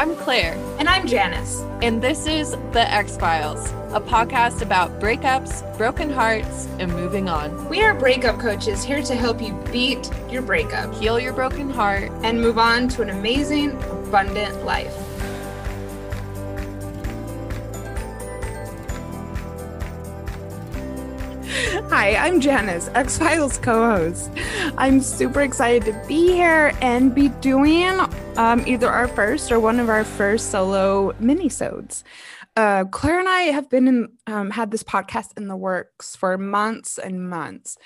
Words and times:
Hey, 0.00 0.06
I'm 0.06 0.16
Clair. 0.16 0.54
And 0.78 0.88
I'm 0.88 1.06
Janice. 1.06 1.60
And 1.82 2.00
this 2.00 2.26
is 2.26 2.52
The 2.72 2.90
Ex-Philes, 2.90 3.70
a 3.92 4.00
podcast 4.00 4.62
about 4.62 4.98
breakups, 4.98 5.76
broken 5.76 6.08
hearts, 6.08 6.66
and 6.78 6.90
moving 6.90 7.28
on. 7.28 7.68
We 7.68 7.82
are 7.82 7.92
breakup 7.92 8.40
coaches 8.40 8.82
here 8.82 9.02
to 9.02 9.14
help 9.14 9.42
you 9.42 9.52
beat 9.70 10.10
your 10.30 10.40
breakup, 10.40 10.94
heal 10.94 11.20
your 11.20 11.34
broken 11.34 11.68
heart, 11.68 12.10
and 12.22 12.40
move 12.40 12.56
on 12.56 12.88
to 12.88 13.02
an 13.02 13.10
amazing, 13.10 13.72
abundant 13.90 14.64
life. 14.64 14.96
Hi, 21.90 22.16
I'm 22.16 22.40
Janice, 22.40 22.88
Ex-Philes 22.94 23.58
co 23.58 23.90
host. 23.90 24.30
I'm 24.78 25.02
super 25.02 25.42
excited 25.42 25.84
to 25.92 26.04
be 26.08 26.28
here 26.28 26.72
and 26.80 27.14
be 27.14 27.28
doing 27.28 28.00
um, 28.36 28.64
either 28.66 28.88
our 28.88 29.08
first 29.08 29.52
or 29.52 29.60
one 29.60 29.80
of 29.80 29.88
our 29.88 30.04
first 30.04 30.50
solo 30.50 31.12
minisodes. 31.14 32.02
Uh, 32.56 32.84
Clair 32.84 33.18
and 33.18 33.28
I 33.28 33.42
have 33.42 33.70
been 33.70 33.86
in, 33.86 34.08
um, 34.26 34.50
had 34.50 34.70
this 34.70 34.82
podcast 34.82 35.36
in 35.36 35.48
the 35.48 35.56
works 35.56 36.16
for 36.16 36.36
months 36.36 36.98
and 36.98 37.30
months. 37.30 37.76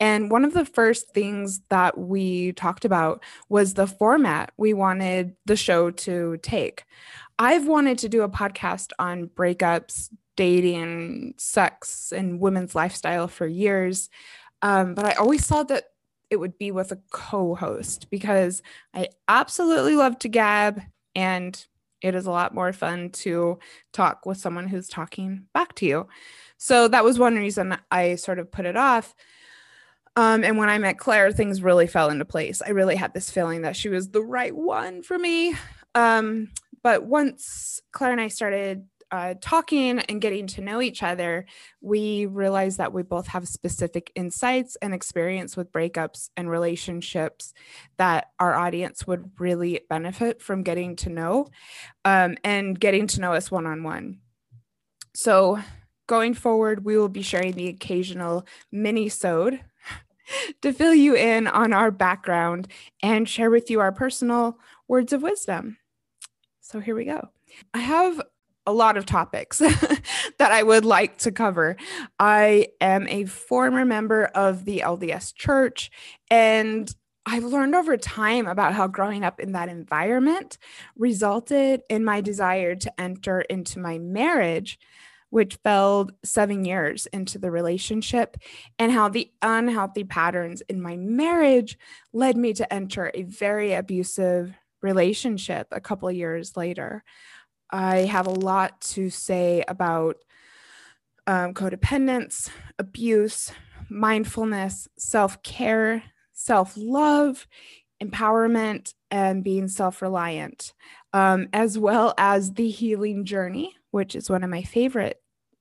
And 0.00 0.30
one 0.30 0.44
of 0.44 0.54
the 0.54 0.64
first 0.64 1.10
things 1.10 1.60
that 1.68 1.98
we 1.98 2.52
talked 2.52 2.84
about 2.84 3.22
was 3.48 3.74
the 3.74 3.86
format 3.86 4.52
we 4.56 4.74
wanted 4.74 5.36
the 5.44 5.56
show 5.56 5.90
to 5.90 6.38
take. 6.42 6.84
I've 7.38 7.66
wanted 7.66 7.98
to 7.98 8.08
do 8.08 8.22
a 8.22 8.28
podcast 8.28 8.92
on 8.98 9.28
breakups, 9.28 10.08
dating, 10.36 11.34
sex, 11.36 12.12
and 12.12 12.40
women's 12.40 12.74
lifestyle 12.74 13.28
for 13.28 13.46
years. 13.46 14.08
Um, 14.62 14.94
but 14.94 15.04
I 15.04 15.12
always 15.12 15.46
thought 15.46 15.68
that 15.68 15.84
it 16.30 16.36
would 16.36 16.58
be 16.58 16.70
with 16.70 16.92
a 16.92 16.98
co 17.10 17.54
host 17.54 18.10
because 18.10 18.62
I 18.94 19.08
absolutely 19.28 19.96
love 19.96 20.18
to 20.20 20.28
gab 20.28 20.80
and 21.14 21.64
it 22.02 22.14
is 22.14 22.26
a 22.26 22.30
lot 22.30 22.54
more 22.54 22.72
fun 22.72 23.10
to 23.10 23.58
talk 23.92 24.26
with 24.26 24.38
someone 24.38 24.68
who's 24.68 24.88
talking 24.88 25.44
back 25.54 25.74
to 25.76 25.86
you. 25.86 26.08
So 26.58 26.88
that 26.88 27.04
was 27.04 27.18
one 27.18 27.36
reason 27.36 27.76
I 27.90 28.16
sort 28.16 28.38
of 28.38 28.50
put 28.50 28.66
it 28.66 28.76
off. 28.76 29.14
Um, 30.14 30.44
and 30.44 30.56
when 30.56 30.68
I 30.68 30.78
met 30.78 30.98
Clair, 30.98 31.30
things 31.30 31.62
really 31.62 31.86
fell 31.86 32.10
into 32.10 32.24
place. 32.24 32.62
I 32.62 32.70
really 32.70 32.96
had 32.96 33.12
this 33.12 33.30
feeling 33.30 33.62
that 33.62 33.76
she 33.76 33.88
was 33.88 34.10
the 34.10 34.22
right 34.22 34.54
one 34.54 35.02
for 35.02 35.18
me. 35.18 35.54
Um, 35.94 36.48
but 36.82 37.04
once 37.04 37.80
Clair 37.92 38.12
and 38.12 38.20
I 38.20 38.28
started 38.28 38.86
uh, 39.10 39.34
talking 39.40 40.00
and 40.00 40.20
getting 40.20 40.46
to 40.48 40.60
know 40.60 40.82
each 40.82 41.02
other, 41.02 41.46
we 41.80 42.26
realized 42.26 42.78
that 42.78 42.92
we 42.92 43.02
both 43.02 43.28
have 43.28 43.46
specific 43.46 44.10
insights 44.14 44.76
and 44.82 44.92
experience 44.92 45.56
with 45.56 45.72
breakups 45.72 46.30
and 46.36 46.50
relationships 46.50 47.54
that 47.98 48.30
our 48.40 48.54
audience 48.54 49.06
would 49.06 49.30
really 49.38 49.80
benefit 49.88 50.42
from 50.42 50.62
getting 50.62 50.96
to 50.96 51.08
know 51.08 51.46
um, 52.04 52.36
and 52.42 52.78
getting 52.78 53.06
to 53.06 53.20
know 53.20 53.32
us 53.32 53.50
one 53.50 53.66
on 53.66 53.82
one. 53.82 54.18
So, 55.14 55.60
going 56.08 56.34
forward, 56.34 56.84
we 56.84 56.96
will 56.98 57.08
be 57.08 57.22
sharing 57.22 57.52
the 57.52 57.68
occasional 57.68 58.46
mini-sode 58.70 59.60
to 60.62 60.72
fill 60.72 60.94
you 60.94 61.14
in 61.16 61.46
on 61.46 61.72
our 61.72 61.90
background 61.90 62.68
and 63.02 63.28
share 63.28 63.50
with 63.50 63.70
you 63.70 63.80
our 63.80 63.92
personal 63.92 64.58
words 64.88 65.12
of 65.12 65.22
wisdom. 65.22 65.78
So, 66.60 66.80
here 66.80 66.94
we 66.94 67.04
go. 67.04 67.28
I 67.72 67.78
have 67.78 68.20
a 68.66 68.72
lot 68.72 68.96
of 68.96 69.06
topics 69.06 69.58
that 70.38 70.52
I 70.52 70.62
would 70.62 70.84
like 70.84 71.18
to 71.18 71.32
cover. 71.32 71.76
I 72.18 72.68
am 72.80 73.06
a 73.08 73.24
former 73.24 73.84
member 73.84 74.24
of 74.26 74.64
the 74.64 74.80
LDS 74.84 75.34
church, 75.34 75.90
and 76.30 76.92
I've 77.24 77.44
learned 77.44 77.74
over 77.74 77.96
time 77.96 78.46
about 78.46 78.72
how 78.74 78.86
growing 78.86 79.24
up 79.24 79.40
in 79.40 79.52
that 79.52 79.68
environment 79.68 80.58
resulted 80.96 81.82
in 81.90 82.04
my 82.04 82.20
desire 82.20 82.76
to 82.76 83.00
enter 83.00 83.40
into 83.40 83.80
my 83.80 83.98
marriage, 83.98 84.78
which 85.30 85.58
fell 85.64 86.08
seven 86.24 86.64
years 86.64 87.06
into 87.06 87.38
the 87.38 87.50
relationship, 87.50 88.36
and 88.78 88.92
how 88.92 89.08
the 89.08 89.30
unhealthy 89.42 90.04
patterns 90.04 90.62
in 90.68 90.80
my 90.80 90.96
marriage 90.96 91.76
led 92.12 92.36
me 92.36 92.52
to 92.52 92.72
enter 92.72 93.10
a 93.12 93.24
very 93.24 93.72
abusive 93.72 94.54
relationship 94.82 95.66
a 95.72 95.80
couple 95.80 96.10
years 96.12 96.56
later. 96.56 97.02
I 97.70 97.98
have 97.98 98.26
a 98.26 98.30
lot 98.30 98.80
to 98.92 99.10
say 99.10 99.64
about 99.66 100.16
um, 101.26 101.54
codependence, 101.54 102.48
abuse, 102.78 103.52
mindfulness, 103.88 104.88
self 104.98 105.42
care, 105.42 106.02
self 106.32 106.74
love, 106.76 107.46
empowerment, 108.02 108.94
and 109.10 109.42
being 109.42 109.68
self 109.68 110.02
reliant, 110.02 110.72
um, 111.12 111.48
as 111.52 111.78
well 111.78 112.14
as 112.18 112.52
the 112.52 112.68
healing 112.68 113.24
journey, 113.24 113.74
which 113.90 114.14
is 114.14 114.30
one 114.30 114.44
of 114.44 114.50
my 114.50 114.62
favorite 114.62 115.20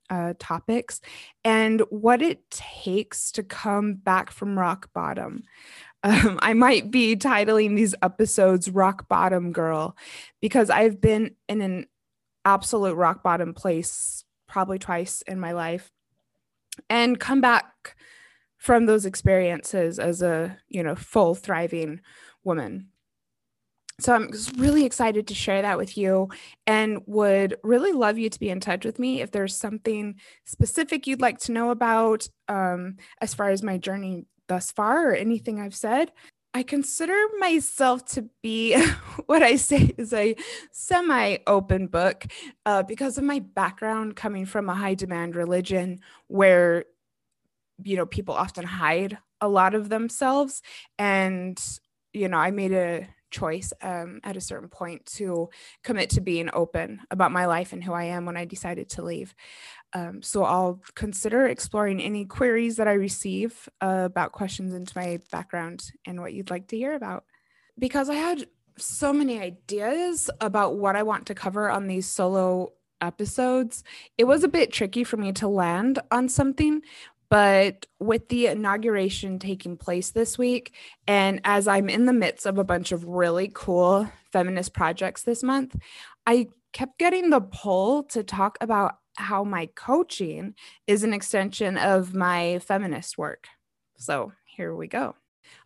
uh, 0.09 0.33
topics, 0.37 1.01
and 1.43 1.81
what 1.89 2.21
it 2.21 2.49
takes 2.51 3.31
to 3.31 3.43
come 3.43 3.95
back 3.95 4.31
from 4.31 4.57
rock 4.57 4.89
bottom. 4.93 5.43
Um, 6.03 6.37
I 6.43 6.53
might 6.53 6.91
be 6.91 7.15
titling 7.15 7.75
these 7.75 7.95
episodes 8.03 8.69
Rock 8.69 9.09
Bottom 9.09 9.51
Girl 9.51 9.97
because 10.39 10.69
I've 10.69 11.01
been 11.01 11.31
in 11.49 11.61
an 11.61 11.87
absolute 12.45 12.95
rock 12.95 13.23
bottom 13.23 13.53
place 13.53 14.23
probably 14.47 14.79
twice 14.79 15.21
in 15.23 15.39
my 15.39 15.51
life 15.51 15.91
and 16.89 17.19
come 17.19 17.41
back 17.41 17.95
from 18.57 18.85
those 18.85 19.05
experiences 19.05 19.99
as 19.99 20.21
a 20.21 20.57
you 20.67 20.83
know 20.83 20.95
full 20.95 21.35
thriving 21.35 22.01
woman. 22.43 22.87
So 23.99 24.13
i'm 24.13 24.31
just 24.31 24.57
really 24.57 24.85
excited 24.85 25.27
to 25.27 25.33
share 25.33 25.61
that 25.61 25.77
with 25.77 25.97
you 25.97 26.29
and 26.67 26.99
would 27.05 27.55
really 27.63 27.93
love 27.93 28.17
you 28.17 28.29
to 28.29 28.39
be 28.39 28.49
in 28.49 28.59
touch 28.59 28.83
with 28.83 28.99
me 28.99 29.21
if 29.21 29.31
there's 29.31 29.55
something 29.55 30.15
specific 30.45 31.07
you'd 31.07 31.21
like 31.21 31.39
to 31.39 31.53
know 31.53 31.69
about 31.69 32.27
um, 32.49 32.97
as 33.21 33.33
far 33.33 33.49
as 33.49 33.63
my 33.63 33.77
journey 33.77 34.25
thus 34.47 34.71
far 34.71 35.09
or 35.09 35.13
anything 35.13 35.61
i've 35.61 35.75
said 35.75 36.11
I 36.55 36.63
consider 36.63 37.21
myself 37.37 38.05
to 38.13 38.29
be 38.41 38.81
what 39.25 39.43
I 39.43 39.57
say 39.57 39.93
is 39.97 40.13
a 40.13 40.37
semi 40.71 41.39
open 41.45 41.87
book 41.87 42.25
uh, 42.65 42.81
because 42.81 43.17
of 43.17 43.25
my 43.25 43.39
background 43.39 44.15
coming 44.15 44.45
from 44.45 44.69
a 44.69 44.73
high 44.73 44.93
demand 44.93 45.35
religion 45.35 45.99
where, 46.27 46.85
you 47.83 47.97
know, 47.97 48.05
people 48.05 48.35
often 48.35 48.63
hide 48.63 49.17
a 49.41 49.49
lot 49.49 49.75
of 49.75 49.89
themselves. 49.89 50.61
And, 50.97 51.61
you 52.13 52.29
know, 52.29 52.37
I 52.37 52.51
made 52.51 52.71
a 52.71 53.05
choice 53.35 53.73
um, 53.81 54.19
at 54.23 54.37
a 54.37 54.41
certain 54.41 54.69
point 54.69 55.05
to 55.17 55.49
commit 55.83 56.09
to 56.11 56.21
being 56.21 56.49
open 56.53 57.01
about 57.11 57.31
my 57.31 57.45
life 57.45 57.73
and 57.73 57.83
who 57.83 57.93
I 57.93 58.05
am 58.05 58.25
when 58.25 58.37
I 58.37 58.45
decided 58.45 58.89
to 58.89 59.03
leave. 59.03 59.35
Um, 59.93 60.21
so 60.21 60.43
I'll 60.43 60.81
consider 60.95 61.47
exploring 61.47 62.01
any 62.01 62.25
queries 62.25 62.77
that 62.77 62.87
I 62.87 62.93
receive 62.93 63.69
uh, 63.81 64.03
about 64.05 64.31
questions 64.31 64.73
into 64.73 64.97
my 64.97 65.19
background 65.31 65.91
and 66.05 66.19
what 66.19 66.33
you'd 66.33 66.49
like 66.49 66.67
to 66.67 66.77
hear 66.77 66.95
about. 66.95 67.23
Because 67.77 68.09
I 68.09 68.15
had 68.15 68.47
so 68.77 69.13
many 69.13 69.39
ideas 69.39 70.29
about 70.41 70.77
what 70.77 70.95
I 70.95 71.03
want 71.03 71.27
to 71.27 71.35
cover 71.35 71.69
on 71.69 71.87
these 71.87 72.07
solo 72.07 72.73
episodes, 73.01 73.83
it 74.17 74.25
was 74.25 74.43
a 74.43 74.49
bit 74.49 74.71
tricky 74.71 75.03
for 75.03 75.17
me 75.17 75.31
to 75.33 75.47
land 75.47 75.99
on 76.11 76.29
something. 76.29 76.81
But 77.35 77.85
with 77.99 78.29
the 78.29 78.47
inauguration 78.47 79.39
taking 79.39 79.75
place 79.75 80.11
this 80.11 80.37
week, 80.37 80.73
and 81.05 81.41
as 81.43 81.67
I'm 81.67 81.89
in 81.89 82.05
the 82.05 82.13
midst 82.13 82.45
of 82.45 82.57
a 82.57 82.63
bunch 82.63 82.93
of 82.93 83.03
really 83.03 83.51
cool 83.53 84.09
feminist 84.31 84.73
projects 84.73 85.23
this 85.23 85.43
month, 85.43 85.75
I 86.25 86.47
kept 86.71 86.97
getting 86.97 87.31
the 87.31 87.41
pull 87.41 88.03
to 88.03 88.23
talk 88.23 88.57
about 88.61 88.99
how 89.17 89.43
my 89.43 89.65
coaching 89.75 90.55
is 90.87 91.03
an 91.03 91.11
extension 91.11 91.77
of 91.77 92.13
my 92.13 92.59
feminist 92.59 93.17
work. 93.17 93.49
So 93.97 94.31
here 94.45 94.73
we 94.73 94.87
go. 94.87 95.17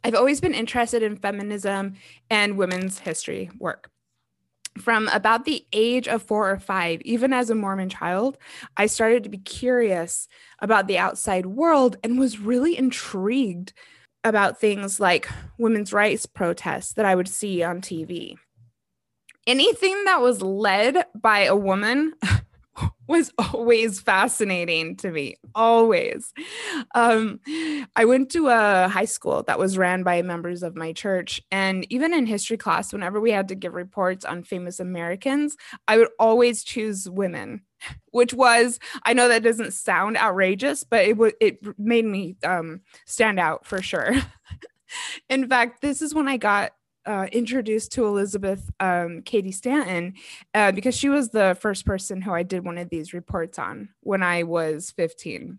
I've 0.04 0.16
always 0.16 0.42
been 0.42 0.56
interested 0.56 1.04
in 1.04 1.18
feminism 1.18 1.98
and 2.32 2.58
women's 2.58 2.98
history 2.98 3.52
work. 3.60 3.92
From 4.80 5.10
about 5.10 5.46
the 5.46 5.66
age 5.74 6.08
of 6.08 6.24
four 6.24 6.50
or 6.50 6.60
five, 6.60 7.02
even 7.02 7.34
as 7.34 7.50
a 7.50 7.56
Mormon 7.56 7.90
child, 7.90 8.38
I 8.78 8.86
started 8.86 9.24
to 9.24 9.30
be 9.30 9.38
curious 9.38 10.28
about 10.60 10.88
the 10.88 10.98
outside 10.98 11.46
world 11.46 11.98
and 12.04 12.18
was 12.18 12.40
really 12.40 12.78
intrigued 12.78 13.74
about 14.24 14.60
things 14.60 15.00
like 15.00 15.30
women's 15.58 15.94
rights 15.94 16.26
protests 16.26 16.94
that 16.94 17.06
I 17.06 17.16
would 17.16 17.28
see 17.28 17.64
on 17.64 17.82
TV. 17.82 18.36
Anything 19.48 20.04
that 20.06 20.22
was 20.22 20.42
led 20.42 21.06
by 21.16 21.42
a 21.42 21.56
woman 21.56 22.14
was 23.08 23.32
always 23.38 24.00
fascinating 24.00 24.96
to 24.98 25.12
me 25.12 25.36
always. 25.56 26.34
Um, 26.96 27.40
i 27.96 28.06
went 28.06 28.32
to 28.32 28.48
a 28.48 28.88
high 28.88 29.06
school 29.06 29.44
that 29.44 29.60
was 29.60 29.78
ran 29.78 30.04
by 30.04 30.22
members 30.22 30.64
of 30.64 30.76
my 30.76 30.94
church 30.94 31.42
and 31.52 31.86
even 31.92 32.14
in 32.14 32.26
history 32.26 32.58
class 32.58 32.94
whenever 32.94 33.20
we 33.20 33.32
had 33.32 33.48
to 33.50 33.56
give 33.56 33.74
reports 33.74 34.26
on 34.26 34.44
famous 34.44 34.80
americans 34.80 35.58
i 35.88 35.98
would 35.98 36.10
always 36.20 36.64
choose 36.64 37.10
women 37.10 37.62
which 38.12 38.34
was 38.34 38.80
i 39.04 39.14
know 39.14 39.28
that 39.28 39.44
doesn't 39.44 39.74
sound 39.74 40.18
outrageous 40.18 40.84
but 40.84 41.06
it 41.06 41.18
would 41.18 41.34
it 41.40 41.60
made 41.78 42.06
me 42.06 42.36
um, 42.44 42.82
stand 43.06 43.40
out 43.40 43.66
for 43.66 43.82
sure. 43.82 44.14
In 45.30 45.48
fact 45.48 45.82
this 45.82 46.02
is 46.02 46.16
when 46.16 46.28
i 46.28 46.38
got 46.38 46.72
uh, 47.10 47.26
introduced 47.32 47.92
to 47.94 48.06
Elizabeth 48.06 48.70
um, 48.80 49.24
Cady 49.24 49.52
Stanton 49.52 50.14
uh, 50.54 50.72
because 50.72 50.96
she 50.96 51.10
was 51.10 51.30
the 51.30 51.58
first 51.60 51.84
person 51.84 52.22
who 52.22 52.32
I 52.32 52.44
did 52.44 52.64
one 52.64 52.78
of 52.78 52.90
these 52.90 53.14
reports 53.14 53.58
on 53.58 53.90
when 54.02 54.22
I 54.22 54.44
was 54.44 54.92
15. 54.92 55.58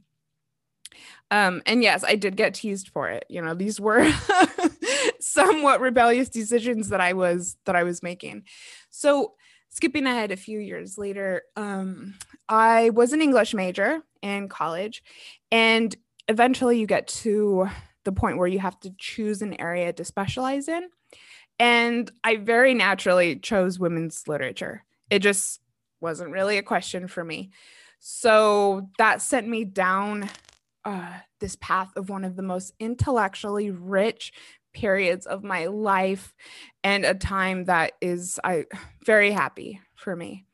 Um, 1.33 1.61
and 1.67 1.83
yes, 1.83 2.05
I 2.05 2.15
did 2.15 2.37
get 2.37 2.55
teased 2.55 2.91
for 2.91 3.09
it. 3.09 3.25
You 3.29 3.43
know, 3.43 3.55
these 3.55 3.81
were 3.81 4.09
somewhat 5.21 5.81
rebellious 5.81 6.29
decisions 6.29 6.91
that 6.91 7.01
I 7.01 7.15
was 7.15 7.57
that 7.65 7.75
I 7.75 7.83
was 7.83 8.01
making. 8.01 8.45
So 8.91 9.35
skipping 9.71 10.07
ahead 10.07 10.31
a 10.31 10.37
few 10.37 10.61
years 10.61 10.99
later, 10.99 11.43
um, 11.57 12.15
I 12.49 12.91
was 12.91 13.13
an 13.13 13.23
English 13.23 13.55
major 13.55 14.03
in 14.23 14.49
college, 14.49 15.03
and 15.51 15.95
eventually 16.29 16.79
you 16.79 16.87
get 16.87 17.09
to 17.09 17.69
the 18.05 18.13
point 18.13 18.39
where 18.39 18.49
you 18.49 18.61
have 18.61 18.79
to 18.81 18.93
choose 18.99 19.43
an 19.43 19.61
area 19.61 19.93
to 19.93 20.05
specialize 20.05 20.69
in. 20.69 20.89
And 21.61 22.11
I 22.25 22.37
very 22.37 22.73
naturally 22.73 23.37
chose 23.37 23.79
women's 23.79 24.27
literature. 24.27 24.83
It 25.11 25.19
just 25.19 25.61
wasn't 26.01 26.31
really 26.31 26.57
a 26.57 26.63
question 26.63 27.07
for 27.07 27.23
me. 27.23 27.51
So 27.99 28.89
that 28.97 29.21
sent 29.21 29.47
me 29.47 29.67
down 29.67 30.31
uh, 30.87 31.13
this 31.39 31.57
path 31.61 31.91
of 31.97 32.09
one 32.09 32.25
of 32.25 32.35
the 32.35 32.43
most 32.43 32.73
intellectually 32.81 33.71
rich 33.71 34.33
periods 34.73 35.27
of 35.27 35.45
my 35.45 35.67
life 35.67 36.33
and 36.83 37.05
a 37.05 37.13
time 37.13 37.65
that 37.65 37.93
is 38.01 38.41
I 38.43 38.65
very 39.05 39.31
happy 39.31 39.81
for 39.97 40.17
me. 40.17 40.47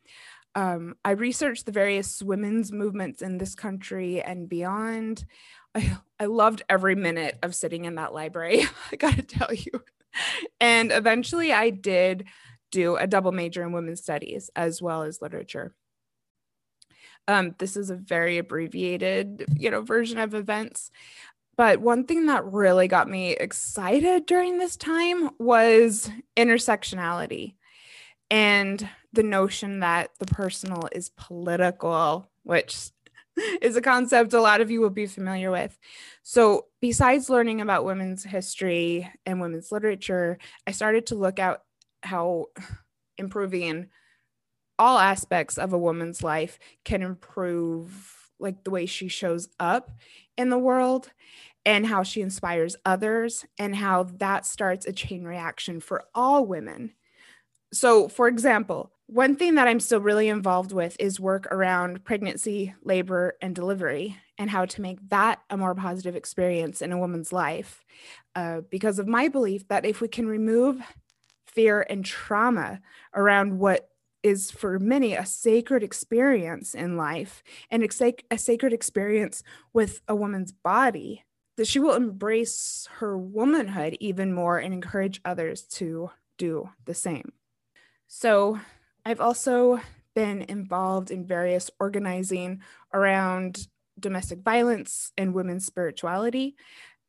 Um, 0.56 0.96
I 1.04 1.12
researched 1.12 1.66
the 1.66 1.72
various 1.72 2.20
women's 2.20 2.72
movements 2.72 3.22
in 3.22 3.38
this 3.38 3.54
country 3.54 4.20
and 4.22 4.48
beyond. 4.48 5.24
I, 5.72 5.98
I 6.18 6.24
loved 6.24 6.62
every 6.68 6.96
minute 6.96 7.38
of 7.44 7.54
sitting 7.54 7.84
in 7.84 7.94
that 7.94 8.12
library, 8.12 8.64
I 8.92 8.96
gotta 8.96 9.22
tell 9.22 9.54
you. 9.54 9.84
And 10.60 10.92
eventually 10.92 11.52
I 11.52 11.70
did 11.70 12.26
do 12.70 12.96
a 12.96 13.06
double 13.06 13.32
major 13.32 13.62
in 13.62 13.72
women's 13.72 14.02
studies 14.02 14.50
as 14.56 14.82
well 14.82 15.02
as 15.02 15.22
literature. 15.22 15.74
Um, 17.28 17.54
this 17.58 17.76
is 17.76 17.90
a 17.90 17.96
very 17.96 18.38
abbreviated, 18.38 19.46
you 19.56 19.70
know, 19.70 19.82
version 19.82 20.18
of 20.18 20.34
events. 20.34 20.90
But 21.56 21.80
one 21.80 22.04
thing 22.04 22.26
that 22.26 22.44
really 22.44 22.86
got 22.86 23.08
me 23.08 23.32
excited 23.32 24.26
during 24.26 24.58
this 24.58 24.76
time 24.76 25.30
was 25.38 26.10
intersectionality 26.36 27.54
and 28.30 28.88
the 29.12 29.22
notion 29.22 29.80
that 29.80 30.10
the 30.18 30.26
personal 30.26 30.88
is 30.92 31.08
political, 31.08 32.30
which 32.42 32.90
is 33.62 33.76
a 33.76 33.80
concept 33.80 34.32
a 34.32 34.40
lot 34.40 34.60
of 34.60 34.70
you 34.70 34.80
will 34.80 34.90
be 34.90 35.06
familiar 35.06 35.50
with. 35.50 35.78
So, 36.22 36.66
besides 36.80 37.30
learning 37.30 37.60
about 37.60 37.84
women's 37.84 38.24
history 38.24 39.10
and 39.24 39.40
women's 39.40 39.72
literature, 39.72 40.38
I 40.66 40.72
started 40.72 41.06
to 41.06 41.14
look 41.14 41.38
at 41.38 41.62
how 42.02 42.46
improving 43.18 43.88
all 44.78 44.98
aspects 44.98 45.58
of 45.58 45.72
a 45.72 45.78
woman's 45.78 46.22
life 46.22 46.58
can 46.84 47.02
improve 47.02 48.30
like 48.38 48.64
the 48.64 48.70
way 48.70 48.86
she 48.86 49.08
shows 49.08 49.48
up 49.58 49.90
in 50.36 50.50
the 50.50 50.58
world 50.58 51.10
and 51.64 51.86
how 51.86 52.02
she 52.02 52.20
inspires 52.20 52.76
others 52.84 53.44
and 53.58 53.74
how 53.74 54.04
that 54.04 54.46
starts 54.46 54.86
a 54.86 54.92
chain 54.92 55.24
reaction 55.24 55.80
for 55.80 56.04
all 56.14 56.46
women. 56.46 56.92
So, 57.72 58.08
for 58.08 58.28
example, 58.28 58.92
one 59.06 59.36
thing 59.36 59.54
that 59.54 59.68
I'm 59.68 59.80
still 59.80 60.00
really 60.00 60.28
involved 60.28 60.72
with 60.72 60.96
is 60.98 61.20
work 61.20 61.46
around 61.52 62.04
pregnancy, 62.04 62.74
labor, 62.82 63.36
and 63.40 63.54
delivery, 63.54 64.16
and 64.36 64.50
how 64.50 64.64
to 64.64 64.80
make 64.80 64.98
that 65.10 65.40
a 65.48 65.56
more 65.56 65.74
positive 65.74 66.16
experience 66.16 66.82
in 66.82 66.92
a 66.92 66.98
woman's 66.98 67.32
life. 67.32 67.84
Uh, 68.34 68.62
because 68.68 68.98
of 68.98 69.06
my 69.06 69.28
belief 69.28 69.66
that 69.68 69.86
if 69.86 70.00
we 70.00 70.08
can 70.08 70.26
remove 70.26 70.82
fear 71.46 71.86
and 71.88 72.04
trauma 72.04 72.80
around 73.14 73.58
what 73.58 73.90
is 74.22 74.50
for 74.50 74.80
many 74.80 75.14
a 75.14 75.24
sacred 75.24 75.84
experience 75.84 76.74
in 76.74 76.96
life 76.96 77.44
and 77.70 77.88
a 78.30 78.38
sacred 78.38 78.72
experience 78.72 79.44
with 79.72 80.00
a 80.08 80.16
woman's 80.16 80.50
body, 80.50 81.24
that 81.56 81.68
she 81.68 81.78
will 81.78 81.94
embrace 81.94 82.88
her 82.98 83.16
womanhood 83.16 83.96
even 84.00 84.32
more 84.32 84.58
and 84.58 84.74
encourage 84.74 85.20
others 85.24 85.62
to 85.62 86.10
do 86.38 86.68
the 86.84 86.94
same. 86.94 87.32
So, 88.08 88.60
I've 89.06 89.20
also 89.20 89.80
been 90.16 90.42
involved 90.48 91.12
in 91.12 91.24
various 91.24 91.70
organizing 91.78 92.60
around 92.92 93.68
domestic 94.00 94.40
violence 94.40 95.12
and 95.16 95.32
women's 95.32 95.64
spirituality. 95.64 96.56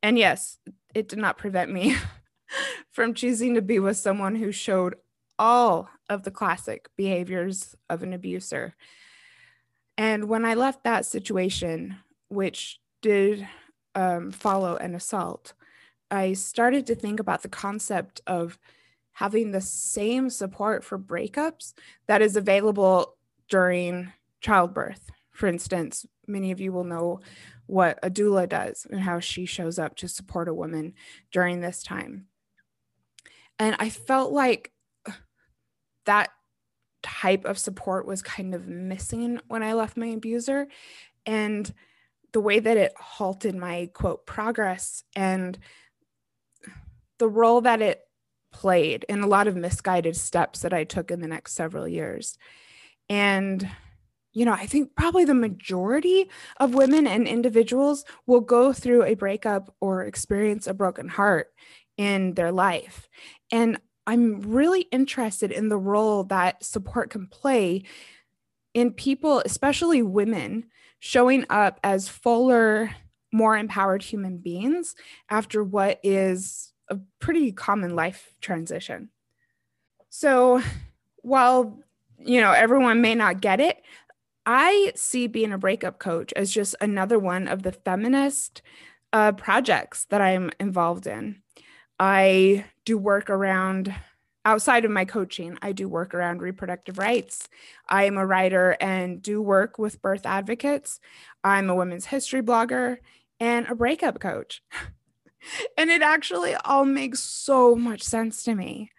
And 0.00 0.16
yes, 0.16 0.58
it 0.94 1.08
did 1.08 1.18
not 1.18 1.38
prevent 1.38 1.72
me 1.72 1.96
from 2.92 3.14
choosing 3.14 3.56
to 3.56 3.62
be 3.62 3.80
with 3.80 3.96
someone 3.96 4.36
who 4.36 4.52
showed 4.52 4.94
all 5.40 5.88
of 6.08 6.22
the 6.22 6.30
classic 6.30 6.88
behaviors 6.96 7.74
of 7.90 8.04
an 8.04 8.12
abuser. 8.12 8.76
And 9.96 10.28
when 10.28 10.44
I 10.44 10.54
left 10.54 10.84
that 10.84 11.04
situation, 11.04 11.96
which 12.28 12.78
did 13.02 13.48
um, 13.96 14.30
follow 14.30 14.76
an 14.76 14.94
assault, 14.94 15.52
I 16.12 16.34
started 16.34 16.86
to 16.86 16.94
think 16.94 17.18
about 17.18 17.42
the 17.42 17.48
concept 17.48 18.20
of 18.24 18.56
having 19.18 19.50
the 19.50 19.60
same 19.60 20.30
support 20.30 20.84
for 20.84 20.96
breakups 20.96 21.74
that 22.06 22.22
is 22.22 22.36
available 22.36 23.16
during 23.48 24.12
childbirth. 24.40 25.10
For 25.32 25.48
instance, 25.48 26.06
many 26.28 26.52
of 26.52 26.60
you 26.60 26.70
will 26.70 26.84
know 26.84 27.18
what 27.66 27.98
a 28.04 28.10
doula 28.10 28.48
does 28.48 28.86
and 28.88 29.00
how 29.00 29.18
she 29.18 29.44
shows 29.44 29.76
up 29.76 29.96
to 29.96 30.06
support 30.06 30.46
a 30.46 30.54
woman 30.54 30.94
during 31.32 31.60
this 31.60 31.82
time. 31.82 32.26
And 33.58 33.74
I 33.80 33.90
felt 33.90 34.30
like 34.30 34.70
that 36.04 36.30
type 37.02 37.44
of 37.44 37.58
support 37.58 38.06
was 38.06 38.22
kind 38.22 38.54
of 38.54 38.68
missing 38.68 39.40
when 39.48 39.64
I 39.64 39.72
left 39.72 39.96
my 39.96 40.06
abuser. 40.06 40.68
And 41.26 41.74
the 42.32 42.40
way 42.40 42.60
that 42.60 42.76
it 42.76 42.92
halted 42.96 43.56
my 43.56 43.90
quote 43.94 44.26
progress 44.26 45.02
and 45.16 45.58
the 47.18 47.28
role 47.28 47.62
that 47.62 47.82
it 47.82 48.04
played 48.58 49.06
and 49.08 49.22
a 49.22 49.28
lot 49.28 49.46
of 49.46 49.54
misguided 49.54 50.16
steps 50.16 50.60
that 50.60 50.74
I 50.74 50.82
took 50.82 51.12
in 51.12 51.20
the 51.20 51.28
next 51.28 51.52
several 51.52 51.86
years. 51.86 52.36
And, 53.08 53.70
you 54.32 54.44
know, 54.44 54.52
I 54.52 54.66
think 54.66 54.96
probably 54.96 55.24
the 55.24 55.32
majority 55.32 56.28
of 56.58 56.74
women 56.74 57.06
and 57.06 57.28
individuals 57.28 58.04
will 58.26 58.40
go 58.40 58.72
through 58.72 59.04
a 59.04 59.14
breakup 59.14 59.72
or 59.80 60.02
experience 60.02 60.66
a 60.66 60.74
broken 60.74 61.06
heart 61.06 61.52
in 61.96 62.34
their 62.34 62.50
life. 62.50 63.08
And 63.52 63.78
I'm 64.08 64.40
really 64.40 64.82
interested 64.90 65.52
in 65.52 65.68
the 65.68 65.78
role 65.78 66.24
that 66.24 66.64
support 66.64 67.10
can 67.10 67.28
play 67.28 67.84
in 68.74 68.92
people, 68.92 69.40
especially 69.44 70.02
women, 70.02 70.64
showing 70.98 71.44
up 71.48 71.78
as 71.84 72.08
fuller, 72.08 72.90
more 73.32 73.56
empowered 73.56 74.02
human 74.02 74.38
beings 74.38 74.96
after 75.30 75.62
what 75.62 76.00
is 76.02 76.67
a 76.90 76.98
pretty 77.20 77.52
common 77.52 77.94
life 77.94 78.34
transition. 78.40 79.10
So 80.10 80.62
while 81.22 81.78
you 82.18 82.40
know 82.40 82.52
everyone 82.52 83.00
may 83.00 83.14
not 83.14 83.40
get 83.40 83.60
it, 83.60 83.82
I 84.46 84.92
see 84.96 85.26
being 85.26 85.52
a 85.52 85.58
breakup 85.58 85.98
coach 85.98 86.32
as 86.34 86.50
just 86.50 86.74
another 86.80 87.18
one 87.18 87.48
of 87.48 87.62
the 87.62 87.72
feminist 87.72 88.62
uh, 89.12 89.32
projects 89.32 90.06
that 90.06 90.20
I'm 90.20 90.50
involved 90.58 91.06
in. 91.06 91.42
I 92.00 92.64
do 92.84 92.96
work 92.96 93.28
around 93.30 93.94
outside 94.44 94.86
of 94.86 94.90
my 94.90 95.04
coaching, 95.04 95.58
I 95.60 95.72
do 95.72 95.88
work 95.88 96.14
around 96.14 96.40
reproductive 96.40 96.96
rights. 96.96 97.50
I 97.86 98.04
am 98.04 98.16
a 98.16 98.24
writer 98.24 98.78
and 98.80 99.20
do 99.20 99.42
work 99.42 99.78
with 99.78 100.00
birth 100.00 100.24
advocates. 100.24 101.00
I'm 101.44 101.68
a 101.68 101.74
women's 101.74 102.06
history 102.06 102.40
blogger 102.40 102.96
and 103.38 103.66
a 103.68 103.74
breakup 103.74 104.20
coach. 104.20 104.62
and 105.76 105.90
it 105.90 106.02
actually 106.02 106.54
all 106.54 106.84
makes 106.84 107.20
so 107.20 107.74
much 107.74 108.02
sense 108.02 108.42
to 108.44 108.54
me. 108.54 108.90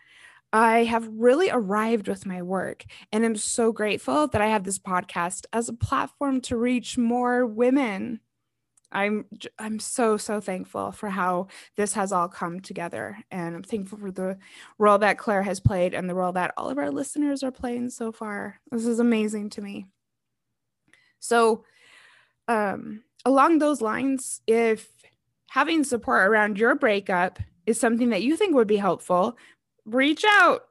I 0.51 0.85
have 0.85 1.07
really 1.11 1.49
arrived 1.51 2.07
with 2.07 2.25
my 2.25 2.41
work 2.41 2.85
and 3.11 3.23
I'm 3.23 3.35
so 3.35 3.71
grateful 3.71 4.27
that 4.27 4.41
I 4.41 4.47
have 4.47 4.63
this 4.63 4.79
podcast 4.79 5.45
as 5.53 5.69
a 5.69 5.73
platform 5.73 6.41
to 6.41 6.57
reach 6.57 6.97
more 6.97 7.45
women. 7.45 8.19
I'm 8.91 9.25
I'm 9.59 9.79
so 9.79 10.17
so 10.17 10.41
thankful 10.41 10.91
for 10.91 11.09
how 11.09 11.47
this 11.77 11.93
has 11.93 12.11
all 12.11 12.27
come 12.27 12.59
together 12.59 13.19
and 13.29 13.55
I'm 13.55 13.63
thankful 13.63 13.99
for 13.99 14.11
the 14.11 14.39
role 14.79 14.97
that 14.97 15.19
Clair 15.19 15.43
has 15.43 15.59
played 15.59 15.93
and 15.93 16.09
the 16.09 16.15
role 16.15 16.31
that 16.31 16.55
all 16.57 16.71
of 16.71 16.79
our 16.79 16.89
listeners 16.89 17.43
are 17.43 17.51
playing 17.51 17.91
so 17.91 18.11
far. 18.11 18.59
This 18.71 18.87
is 18.87 18.97
amazing 18.97 19.51
to 19.51 19.61
me. 19.61 19.85
So 21.19 21.63
um 22.47 23.03
along 23.25 23.59
those 23.59 23.81
lines 23.81 24.41
if 24.47 24.89
having 25.49 25.83
support 25.83 26.27
around 26.27 26.57
your 26.57 26.75
breakup 26.75 27.39
is 27.65 27.79
something 27.79 28.09
that 28.09 28.23
you 28.23 28.35
think 28.35 28.55
would 28.55 28.67
be 28.67 28.77
helpful, 28.77 29.37
reach 29.85 30.23
out. 30.27 30.61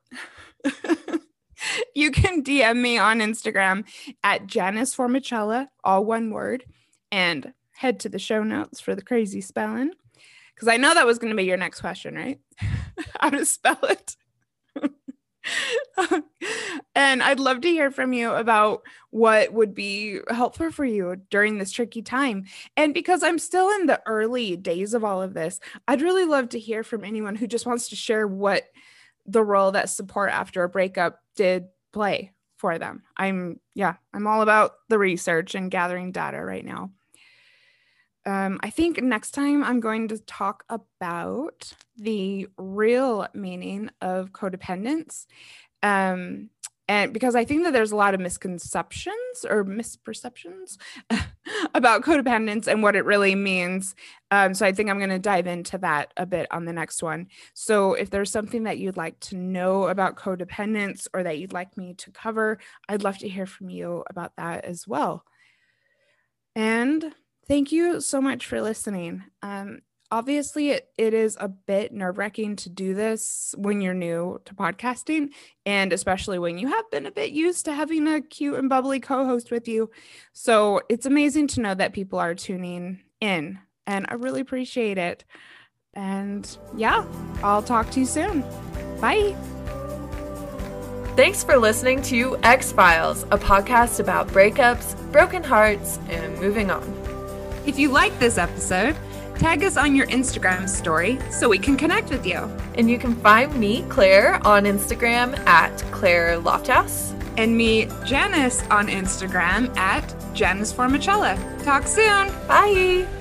you 1.94 2.11
can 2.11 2.42
DM 2.42 2.80
me 2.80 2.99
on 2.99 3.20
Instagram 3.20 3.85
at 4.25 4.47
Janice 4.47 4.94
Formichella, 4.94 5.68
all 5.85 6.04
one 6.04 6.30
word, 6.30 6.64
and 7.12 7.52
head 7.73 8.00
to 8.00 8.08
the 8.08 8.18
show 8.18 8.42
notes 8.42 8.80
for 8.80 8.94
the 8.94 9.02
crazy 9.02 9.40
spelling. 9.40 9.92
Because 10.54 10.68
I 10.68 10.76
know 10.76 10.94
that 10.94 11.06
was 11.06 11.18
going 11.18 11.30
to 11.30 11.37
be 11.37 11.44
your 11.44 11.56
next 11.56 11.80
question, 11.80 12.16
right? 12.16 12.40
how 13.20 13.30
to 13.30 13.44
spell 13.44 13.78
it. 13.85 14.16
and 16.95 17.23
I'd 17.23 17.40
love 17.40 17.61
to 17.62 17.69
hear 17.69 17.90
from 17.90 18.12
you 18.12 18.33
about 18.33 18.83
what 19.11 19.52
would 19.52 19.75
be 19.75 20.21
helpful 20.28 20.71
for 20.71 20.85
you 20.85 21.17
during 21.31 21.59
this 21.59 21.73
tricky 21.73 22.02
time. 22.02 22.45
And 22.76 22.95
because 22.95 23.23
I'm 23.23 23.38
still 23.38 23.71
in 23.71 23.87
the 23.87 24.00
early 24.07 24.57
days 24.57 24.95
of 24.95 25.05
all 25.05 25.23
of 25.23 25.35
this, 25.35 25.61
I'd 25.87 26.02
really 26.02 26.25
love 26.25 26.50
to 26.50 26.59
hear 26.59 26.83
from 26.83 27.05
anyone 27.05 27.37
who 27.37 27.47
just 27.47 27.67
wants 27.67 27.88
to 27.88 27.97
share 27.97 28.26
what 28.26 28.64
the 29.26 29.45
role 29.45 29.73
that 29.73 29.90
support 29.90 30.31
after 30.31 30.62
a 30.62 30.69
breakup 30.69 31.21
did 31.37 31.67
play 31.93 32.33
for 32.57 32.78
them. 32.78 33.02
I'm, 33.17 33.61
yeah, 33.75 33.95
I'm 34.12 34.26
all 34.26 34.43
about 34.43 34.73
the 34.88 34.99
research 34.99 35.55
and 35.55 35.71
gathering 35.71 36.12
data 36.12 36.43
right 36.43 36.64
now. 36.64 36.90
Um, 38.28 38.61
I 38.62 38.68
think 38.68 39.02
next 39.02 39.30
time 39.30 39.64
I'm 39.64 39.80
going 39.80 40.08
to 40.08 40.18
talk 40.18 40.62
about 40.68 41.73
the 41.97 42.47
real 42.58 43.26
meaning 43.32 43.88
of 44.02 44.32
codependence. 44.32 45.25
Um, 45.82 46.50
and 46.88 47.14
because 47.14 47.35
I 47.35 47.47
think 47.47 47.64
that 47.64 47.73
there's 47.73 47.92
a 47.92 47.97
lot 47.97 48.12
of 48.12 48.20
misconceptions 48.20 49.47
or 49.49 49.64
misperceptions 49.64 50.76
about 51.75 52.02
codependence 52.02 52.66
and 52.66 52.82
what 52.82 52.97
it 52.97 53.06
really 53.06 53.35
means. 53.35 53.94
Um, 54.30 54.52
so 54.52 54.66
I 54.66 54.73
think 54.73 54.90
I'm 54.90 54.99
going 54.99 55.08
to 55.08 55.18
dive 55.18 55.47
into 55.47 55.78
that 55.78 56.12
a 56.18 56.26
bit 56.26 56.49
on 56.50 56.66
the 56.66 56.73
next 56.75 57.02
one. 57.02 57.28
So 57.54 57.94
if 57.94 58.11
there's 58.11 58.30
something 58.30 58.64
that 58.64 58.76
you'd 58.76 58.99
like 58.99 59.18
to 59.20 59.37
know 59.37 59.85
about 59.85 60.16
codependence 60.16 61.08
or 61.14 61.23
that 61.23 61.38
you'd 61.38 61.54
like 61.54 61.78
me 61.78 61.94
to 61.94 62.11
cover, 62.11 62.58
I'd 62.90 63.04
love 63.04 63.16
to 63.18 63.28
hear 63.28 63.47
from 63.47 63.70
you 63.70 64.04
about 64.11 64.37
that 64.37 64.66
as 64.66 64.87
well. 64.87 65.25
And 66.54 67.14
Thank 67.49 67.73
you 67.73 68.00
so 68.02 68.21
much 68.21 68.45
for 68.45 68.61
listening. 68.61 69.25
Um, 69.43 69.81
obviously, 70.11 70.69
it, 70.71 70.88
it 70.99 71.14
is 71.14 71.35
a 71.40 71.49
bit 71.49 71.93
nerve 71.93 72.19
wracking 72.19 72.57
to 72.57 72.69
do 72.69 72.93
this 72.93 73.55
when 73.57 73.81
you're 73.81 73.95
new 73.95 74.38
to 74.45 74.55
podcasting, 74.55 75.31
and 75.64 75.90
especially 75.93 76.38
when 76.38 76.59
you 76.59 76.69
have 76.69 76.90
been 76.90 77.07
a 77.07 77.11
bit 77.11 77.31
used 77.31 77.64
to 77.64 77.73
having 77.73 78.07
a 78.07 78.21
cute 78.21 78.59
and 78.59 78.69
bubbly 78.69 79.00
co 79.00 79.25
host 79.25 79.50
with 79.50 79.67
you. 79.67 79.90
So 80.35 80.83
it's 80.90 81.07
amazing 81.07 81.47
to 81.49 81.62
know 81.62 81.75
that 81.75 81.95
people 81.95 82.19
are 82.19 82.35
tuning 82.35 83.00
in, 83.19 83.59
and 83.87 84.07
I 84.11 84.14
really 84.14 84.43
appreciate 84.43 84.99
it. 84.99 85.25
And 85.95 86.59
yeah, 86.76 87.07
I'll 87.43 87.62
talk 87.62 87.90
to 87.93 88.00
you 88.00 88.07
soon. 88.07 88.43
Bye. 89.00 89.35
Thanks 91.17 91.43
for 91.43 91.57
listening 91.57 92.02
to 92.02 92.38
Ex-Philes, 92.45 93.25
a 93.25 93.38
podcast 93.38 93.99
about 93.99 94.28
breakups, 94.28 94.95
broken 95.11 95.43
hearts, 95.43 95.99
and 96.09 96.38
moving 96.38 96.71
on. 96.71 96.98
If 97.67 97.79
you 97.79 97.91
like 97.91 98.19
this 98.19 98.38
episode, 98.38 98.97
tag 99.37 99.62
us 99.62 99.77
on 99.77 99.95
your 99.95 100.07
Instagram 100.07 100.69
story 100.69 101.19
so 101.31 101.49
we 101.49 101.59
can 101.59 101.77
connect 101.77 102.11
with 102.11 102.27
you. 102.27 102.38
And 102.75 102.91
you 102.91 102.99
can 102.99 103.15
find 103.17 103.55
me, 103.55 103.85
Clair, 103.88 104.45
on 104.47 104.65
Instagram 104.65 105.38
at 105.47 105.77
Clair 105.93 106.41
Lofthouse. 106.41 107.15
And 107.37 107.57
me, 107.57 107.87
Janice, 108.05 108.62
on 108.71 108.88
Instagram 108.88 109.77
at 109.77 110.15
Janice 110.35 110.73
Formichella. 110.73 111.37
Talk 111.65 111.87
soon. 111.87 112.29
Bye. 112.49 113.18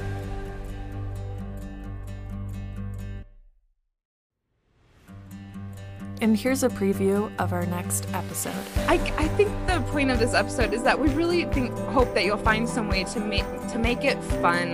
And 6.20 6.36
here's 6.36 6.64
a 6.64 6.70
preview 6.70 7.32
of 7.38 7.54
our 7.54 7.66
next 7.68 8.08
episode. 8.14 8.56
I, 8.88 8.96
I 9.18 9.28
think 9.30 9.50
the 9.68 9.82
point 9.92 10.10
of 10.10 10.18
this 10.18 10.34
episode 10.34 10.74
is 10.74 10.82
that 10.84 11.00
we 11.00 11.10
really 11.10 11.46
think 11.46 11.72
hope 11.90 12.14
that 12.16 12.26
you'll 12.26 12.38
find 12.38 12.68
some 12.68 12.90
way 12.90 13.04
to 13.04 13.20
make 13.20 13.46
to 13.70 13.78
make 13.78 14.04
it 14.04 14.22
fun 14.24 14.70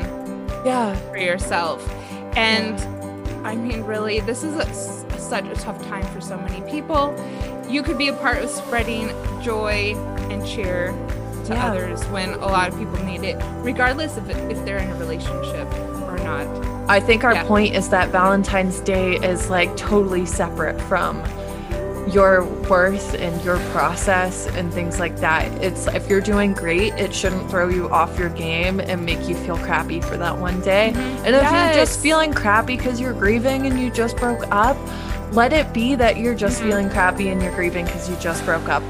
yeah 0.65 0.95
for 1.09 1.17
yourself. 1.17 1.88
And 2.38 2.79
yeah. 2.79 3.41
I 3.43 3.55
mean 3.55 3.81
really 3.81 4.21
this 4.21 4.43
is 4.43 4.55
a, 4.55 5.19
such 5.19 5.45
a 5.45 5.55
tough 5.55 5.83
time 5.88 6.05
for 6.13 6.21
so 6.21 6.38
many 6.38 6.62
people. 6.71 7.13
You 7.69 7.83
could 7.83 7.97
be 7.97 8.07
a 8.07 8.13
part 8.13 8.38
of 8.41 8.50
spreading 8.50 9.09
joy 9.41 9.95
and 10.29 10.47
cheer 10.47 10.91
to 11.45 11.53
yeah. 11.53 11.71
others 11.71 12.05
when 12.05 12.35
a 12.35 12.47
lot 12.47 12.69
of 12.69 12.79
people 12.79 13.03
need 13.03 13.23
it 13.23 13.35
regardless 13.57 14.15
if, 14.15 14.29
if 14.29 14.63
they're 14.63 14.77
in 14.77 14.89
a 14.89 14.95
relationship 14.95 15.67
or 16.03 16.17
not. 16.19 16.73
I 16.87 16.99
think 16.99 17.23
our 17.23 17.33
yeah. 17.33 17.45
point 17.45 17.75
is 17.75 17.89
that 17.89 18.09
Valentine's 18.09 18.79
Day 18.81 19.15
is 19.15 19.49
like 19.49 19.75
totally 19.77 20.25
separate 20.25 20.79
from 20.81 21.23
your 22.11 22.43
worth 22.69 23.13
and 23.15 23.43
your 23.45 23.57
process 23.71 24.47
and 24.47 24.71
things 24.73 24.99
like 24.99 25.15
that. 25.17 25.49
It's 25.63 25.87
if 25.87 26.09
you're 26.09 26.21
doing 26.21 26.53
great, 26.53 26.93
it 26.93 27.13
shouldn't 27.13 27.49
throw 27.49 27.69
you 27.69 27.89
off 27.89 28.19
your 28.19 28.29
game 28.29 28.79
and 28.81 29.05
make 29.05 29.27
you 29.27 29.35
feel 29.35 29.57
crappy 29.57 30.01
for 30.01 30.17
that 30.17 30.37
one 30.37 30.59
day. 30.61 30.91
Mm-hmm. 30.93 31.25
And 31.25 31.35
if 31.35 31.41
yes. 31.41 31.75
you're 31.75 31.85
just 31.85 32.01
feeling 32.01 32.33
crappy 32.33 32.77
because 32.77 32.99
you're 32.99 33.13
grieving 33.13 33.65
and 33.65 33.79
you 33.79 33.89
just 33.89 34.17
broke 34.17 34.45
up, 34.51 34.77
let 35.31 35.53
it 35.53 35.73
be 35.73 35.95
that 35.95 36.17
you're 36.17 36.35
just 36.35 36.59
mm-hmm. 36.59 36.69
feeling 36.69 36.89
crappy 36.89 37.29
and 37.29 37.41
you're 37.41 37.55
grieving 37.55 37.85
because 37.85 38.09
you 38.09 38.15
just 38.17 38.43
broke 38.43 38.67
up. 38.67 38.83